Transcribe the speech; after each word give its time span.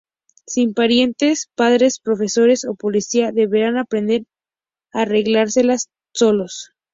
Sin 0.47 0.73
parientes, 0.73 1.51
padres, 1.53 1.99
profesores 1.99 2.65
o 2.65 2.73
policía 2.73 3.31
deberán 3.39 3.77
aprender 3.77 4.23
a 4.95 5.01
arreglárselas 5.01 5.89
solos. 6.11 6.71